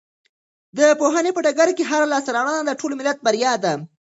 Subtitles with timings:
[0.77, 3.73] د پوهنې په ډګر کې هره لاسته راوړنه د ټول ملت بریا ده.